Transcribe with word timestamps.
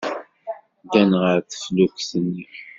Ddan 0.83 1.11
ɣef 1.21 1.43
teflukt-nni. 1.49 2.47